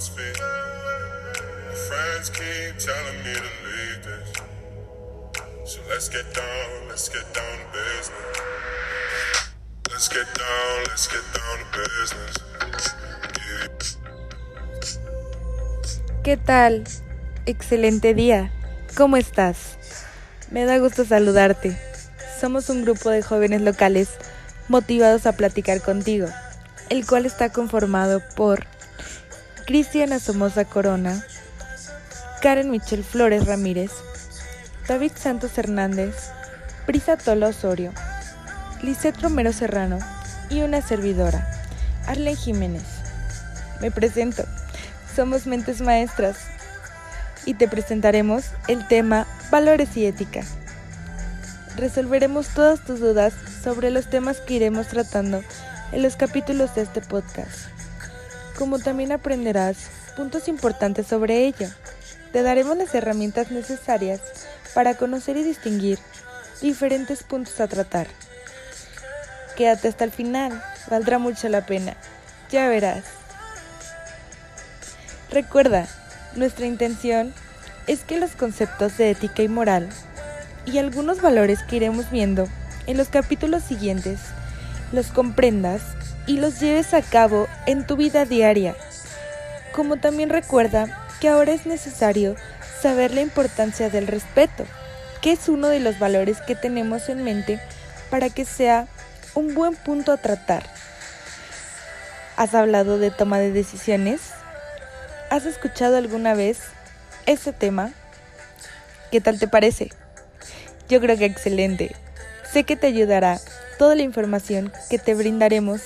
So 0.00 0.14
business. 0.14 0.40
Business. 11.74 12.36
¿Qué 16.24 16.36
tal? 16.38 16.84
Excelente 17.44 18.14
día. 18.14 18.50
¿Cómo 18.96 19.18
estás? 19.18 19.76
Me 20.50 20.64
da 20.64 20.78
gusto 20.78 21.04
saludarte. 21.04 21.78
Somos 22.40 22.70
un 22.70 22.84
grupo 22.84 23.10
de 23.10 23.20
jóvenes 23.20 23.60
locales 23.60 24.08
motivados 24.68 25.26
a 25.26 25.32
platicar 25.32 25.82
contigo, 25.82 26.26
el 26.88 27.06
cual 27.06 27.26
está 27.26 27.52
conformado 27.52 28.22
por 28.34 28.66
Cristiana 29.70 30.18
Somoza 30.18 30.64
Corona, 30.64 31.24
Karen 32.42 32.72
Michelle 32.72 33.04
Flores 33.04 33.46
Ramírez, 33.46 33.92
David 34.88 35.12
Santos 35.14 35.56
Hernández, 35.56 36.12
Prisa 36.86 37.16
Tolo 37.16 37.46
Osorio, 37.46 37.92
Lisette 38.82 39.20
Romero 39.20 39.52
Serrano 39.52 40.00
y 40.48 40.62
una 40.62 40.82
servidora, 40.82 41.48
Arlen 42.08 42.34
Jiménez. 42.34 42.82
Me 43.80 43.92
presento, 43.92 44.42
somos 45.14 45.46
Mentes 45.46 45.80
Maestras 45.82 46.38
y 47.46 47.54
te 47.54 47.68
presentaremos 47.68 48.46
el 48.66 48.88
tema 48.88 49.28
Valores 49.52 49.96
y 49.96 50.04
Ética. 50.04 50.42
Resolveremos 51.76 52.48
todas 52.48 52.84
tus 52.84 52.98
dudas 52.98 53.34
sobre 53.62 53.92
los 53.92 54.10
temas 54.10 54.40
que 54.40 54.54
iremos 54.54 54.88
tratando 54.88 55.44
en 55.92 56.02
los 56.02 56.16
capítulos 56.16 56.74
de 56.74 56.82
este 56.82 57.00
podcast. 57.02 57.79
Como 58.60 58.78
también 58.78 59.10
aprenderás 59.10 59.88
puntos 60.18 60.46
importantes 60.46 61.06
sobre 61.06 61.46
ello. 61.46 61.70
Te 62.30 62.42
daremos 62.42 62.76
las 62.76 62.94
herramientas 62.94 63.50
necesarias 63.50 64.20
para 64.74 64.98
conocer 64.98 65.38
y 65.38 65.42
distinguir 65.42 65.98
diferentes 66.60 67.22
puntos 67.22 67.58
a 67.58 67.68
tratar. 67.68 68.06
Quédate 69.56 69.88
hasta 69.88 70.04
el 70.04 70.10
final, 70.10 70.62
valdrá 70.90 71.18
mucho 71.18 71.48
la 71.48 71.64
pena. 71.64 71.96
Ya 72.50 72.68
verás. 72.68 73.04
Recuerda, 75.30 75.88
nuestra 76.36 76.66
intención 76.66 77.32
es 77.86 78.00
que 78.00 78.20
los 78.20 78.32
conceptos 78.32 78.98
de 78.98 79.08
ética 79.08 79.42
y 79.42 79.48
moral 79.48 79.88
y 80.66 80.76
algunos 80.76 81.22
valores 81.22 81.62
que 81.62 81.76
iremos 81.76 82.10
viendo 82.10 82.46
en 82.86 82.98
los 82.98 83.08
capítulos 83.08 83.62
siguientes 83.62 84.20
los 84.92 85.06
comprendas 85.06 85.80
y 86.30 86.36
los 86.36 86.60
lleves 86.60 86.94
a 86.94 87.02
cabo 87.02 87.48
en 87.66 87.84
tu 87.84 87.96
vida 87.96 88.24
diaria. 88.24 88.76
Como 89.72 89.96
también 89.96 90.30
recuerda 90.30 91.08
que 91.20 91.28
ahora 91.28 91.50
es 91.50 91.66
necesario 91.66 92.36
saber 92.80 93.12
la 93.12 93.20
importancia 93.20 93.90
del 93.90 94.06
respeto, 94.06 94.64
que 95.22 95.32
es 95.32 95.48
uno 95.48 95.66
de 95.66 95.80
los 95.80 95.98
valores 95.98 96.40
que 96.40 96.54
tenemos 96.54 97.08
en 97.08 97.24
mente 97.24 97.60
para 98.10 98.30
que 98.30 98.44
sea 98.44 98.86
un 99.34 99.56
buen 99.56 99.74
punto 99.74 100.12
a 100.12 100.18
tratar. 100.18 100.62
¿Has 102.36 102.54
hablado 102.54 103.00
de 103.00 103.10
toma 103.10 103.40
de 103.40 103.50
decisiones? 103.50 104.20
¿Has 105.30 105.46
escuchado 105.46 105.96
alguna 105.96 106.34
vez 106.34 106.60
este 107.26 107.52
tema? 107.52 107.90
¿Qué 109.10 109.20
tal 109.20 109.40
te 109.40 109.48
parece? 109.48 109.90
Yo 110.88 111.00
creo 111.00 111.18
que 111.18 111.24
excelente. 111.24 111.96
Sé 112.52 112.62
que 112.62 112.76
te 112.76 112.86
ayudará 112.86 113.40
toda 113.78 113.96
la 113.96 114.02
información 114.02 114.72
que 114.88 114.98
te 114.98 115.16
brindaremos 115.16 115.80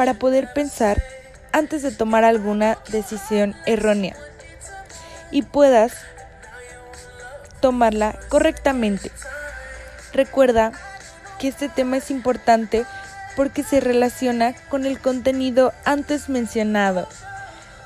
para 0.00 0.14
poder 0.14 0.50
pensar 0.54 1.02
antes 1.52 1.82
de 1.82 1.90
tomar 1.90 2.24
alguna 2.24 2.78
decisión 2.88 3.54
errónea 3.66 4.16
y 5.30 5.42
puedas 5.42 5.92
tomarla 7.60 8.18
correctamente. 8.30 9.10
Recuerda 10.14 10.72
que 11.38 11.48
este 11.48 11.68
tema 11.68 11.98
es 11.98 12.10
importante 12.10 12.86
porque 13.36 13.62
se 13.62 13.80
relaciona 13.80 14.54
con 14.70 14.86
el 14.86 14.98
contenido 14.98 15.74
antes 15.84 16.30
mencionado. 16.30 17.06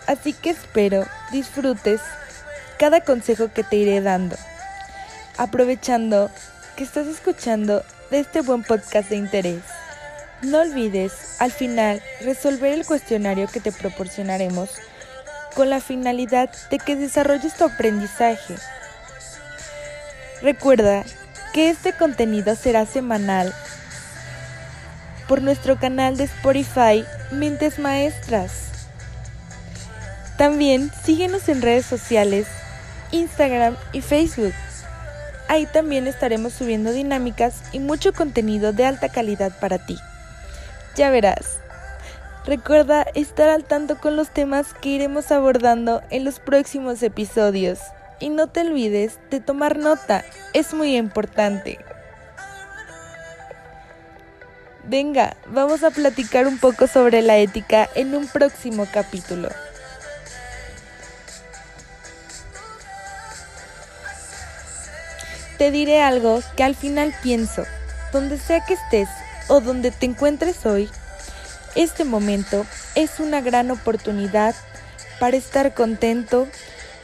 Así 0.07 0.35
que 0.35 0.51
espero 0.51 1.05
disfrutes 1.33 2.01
cada 2.79 3.01
consejo 3.01 3.53
que 3.53 3.65
te 3.65 3.75
iré 3.75 4.01
dando, 4.01 4.37
aprovechando 5.37 6.31
que 6.77 6.85
estás 6.85 7.09
escuchando 7.09 7.85
de 8.13 8.21
este 8.21 8.41
buen 8.41 8.63
podcast 8.63 9.11
de 9.11 9.17
interés. 9.17 9.74
No 10.43 10.61
olvides 10.61 11.13
al 11.39 11.53
final 11.53 12.03
resolver 12.21 12.73
el 12.73 12.85
cuestionario 12.85 13.49
que 13.49 13.61
te 13.61 13.73
proporcionaremos 13.73 14.71
con 15.55 15.71
la 15.71 15.81
finalidad 15.81 16.51
de 16.71 16.79
que 16.79 16.97
desarrolles 16.97 17.55
tu 17.55 17.65
aprendizaje. 17.65 18.57
Recuerda 20.43 21.05
que 21.53 21.71
este 21.71 21.93
contenido 21.93 22.57
será 22.57 22.85
semanal 22.85 23.55
por 25.29 25.41
nuestro 25.41 25.79
canal 25.79 26.17
de 26.17 26.25
Spotify 26.25 27.05
Mentes 27.31 27.79
Maestras. 27.79 28.69
También 30.37 30.91
síguenos 31.05 31.49
en 31.49 31.63
redes 31.63 31.87
sociales, 31.87 32.47
Instagram 33.13 33.77
y 33.93 34.01
Facebook. 34.01 34.53
Ahí 35.49 35.67
también 35.67 36.07
estaremos 36.07 36.53
subiendo 36.53 36.93
dinámicas 36.93 37.63
y 37.73 37.79
mucho 37.79 38.13
contenido 38.13 38.73
de 38.73 38.85
alta 38.85 39.09
calidad 39.09 39.53
para 39.61 39.79
ti. 39.87 39.97
Ya 40.95 41.11
verás. 41.11 41.59
Recuerda 42.47 43.07
estar 43.15 43.49
al 43.49 43.65
tanto 43.65 43.99
con 43.99 44.17
los 44.17 44.31
temas 44.31 44.75
que 44.75 44.91
iremos 44.91 45.33
abordando 45.33 46.03
en 46.11 46.25
los 46.25 46.41
próximos 46.41 47.03
episodios. 47.03 47.81
Y 48.21 48.29
no 48.29 48.49
te 48.49 48.61
olvides 48.61 49.19
de 49.31 49.41
tomar 49.41 49.79
nota, 49.79 50.25
es 50.53 50.73
muy 50.73 50.97
importante. 50.97 51.79
Venga, 54.85 55.37
vamos 55.47 55.83
a 55.83 55.91
platicar 55.91 56.47
un 56.47 56.59
poco 56.59 56.87
sobre 56.87 57.23
la 57.23 57.39
ética 57.39 57.89
en 57.95 58.15
un 58.15 58.29
próximo 58.29 58.87
capítulo. 58.93 59.49
Te 65.57 65.71
diré 65.71 66.03
algo 66.03 66.41
que 66.57 66.63
al 66.63 66.75
final 66.75 67.15
pienso, 67.23 67.65
donde 68.13 68.39
sea 68.39 68.65
que 68.67 68.75
estés 68.75 69.09
o 69.49 69.61
donde 69.61 69.91
te 69.91 70.07
encuentres 70.07 70.67
hoy, 70.67 70.89
este 71.75 72.05
momento 72.05 72.65
es 72.95 73.19
una 73.19 73.41
gran 73.41 73.71
oportunidad 73.71 74.55
para 75.19 75.37
estar 75.37 75.75
contento 75.75 76.47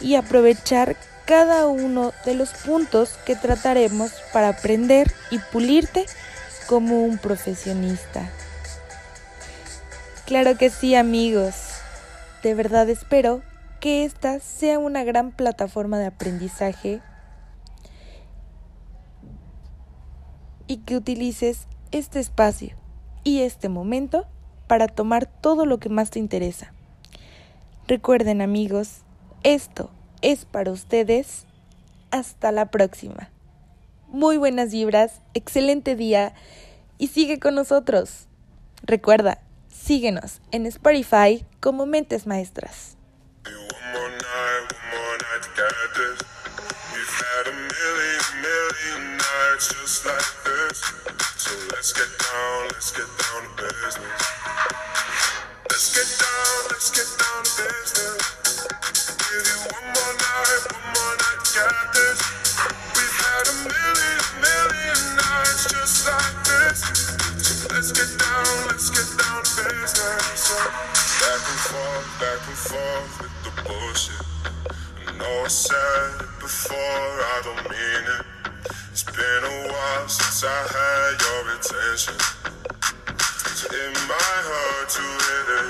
y 0.00 0.14
aprovechar 0.14 0.96
cada 1.24 1.66
uno 1.66 2.12
de 2.24 2.34
los 2.34 2.50
puntos 2.50 3.18
que 3.24 3.36
trataremos 3.36 4.12
para 4.32 4.48
aprender 4.48 5.12
y 5.30 5.38
pulirte 5.38 6.06
como 6.66 7.04
un 7.04 7.18
profesionista. 7.18 8.28
Claro 10.26 10.56
que 10.56 10.70
sí 10.70 10.94
amigos, 10.94 11.54
de 12.42 12.54
verdad 12.54 12.88
espero 12.88 13.42
que 13.80 14.04
esta 14.04 14.38
sea 14.38 14.78
una 14.78 15.02
gran 15.02 15.32
plataforma 15.32 15.98
de 15.98 16.06
aprendizaje 16.06 17.00
y 20.66 20.78
que 20.78 20.96
utilices 20.96 21.66
este 21.92 22.20
espacio 22.20 22.76
y 23.24 23.40
este 23.42 23.68
momento 23.68 24.26
para 24.66 24.86
tomar 24.86 25.26
todo 25.26 25.66
lo 25.66 25.78
que 25.78 25.88
más 25.88 26.10
te 26.10 26.18
interesa. 26.18 26.72
Recuerden 27.86 28.40
amigos, 28.40 29.02
esto 29.42 29.90
es 30.22 30.44
para 30.44 30.70
ustedes. 30.70 31.46
Hasta 32.12 32.50
la 32.50 32.70
próxima. 32.70 33.30
Muy 34.08 34.36
buenas 34.36 34.72
vibras, 34.72 35.20
excelente 35.34 35.94
día 35.94 36.34
y 36.98 37.08
sigue 37.08 37.38
con 37.38 37.54
nosotros. 37.54 38.26
Recuerda, 38.82 39.40
síguenos 39.68 40.40
en 40.50 40.66
Spotify 40.66 41.44
como 41.60 41.86
Mentes 41.86 42.26
Maestras. 42.26 42.96
Let's 51.80 51.94
get 51.94 52.12
down, 52.12 52.68
let's 52.76 52.92
get 52.92 53.08
down 53.08 53.40
to 53.40 53.52
business. 53.56 54.20
Let's 55.64 55.88
get 55.96 56.10
down, 56.20 56.52
let's 56.68 56.90
get 56.92 57.08
down 57.16 57.40
to 57.40 57.52
business. 57.56 58.20
Give 59.16 59.44
you 59.48 59.58
one 59.64 59.88
more 59.88 60.14
night, 60.20 60.60
one 60.76 60.88
more 60.92 61.14
night 61.24 61.40
get 61.56 61.72
this. 61.96 62.20
We've 62.92 63.16
had 63.24 63.44
a 63.48 63.56
million, 63.64 64.20
million 64.44 65.00
nights 65.24 65.72
just 65.72 66.04
like 66.04 66.36
this. 66.52 66.84
Let's 67.72 67.96
get 67.96 68.12
down, 68.12 68.52
let's 68.68 68.92
get 68.92 69.08
down 69.16 69.40
to 69.40 69.52
business. 69.64 70.52
Back 70.52 71.40
and 71.48 71.60
forth, 71.64 72.08
back 72.20 72.40
and 72.44 72.60
forth 72.60 73.12
with 73.24 73.36
the 73.40 73.52
bullshit. 73.64 74.20
I 75.08 75.16
know 75.16 75.44
I 75.44 75.48
said 75.48 76.28
it 76.28 76.40
before, 76.44 76.76
I 76.76 77.40
don't 77.42 77.64
mean 77.72 78.04
it. 78.20 78.29
It's 78.92 79.04
been 79.04 79.44
a 79.44 79.68
while 79.72 80.08
since 80.08 80.42
I 80.42 80.66
had 80.66 81.14
your 81.22 81.54
attention. 81.54 82.14
It's 83.46 83.64
in 83.70 83.92
my 84.08 84.34
heart 84.50 84.88
to 84.90 85.02
hit 85.02 85.48
it. 85.54 85.60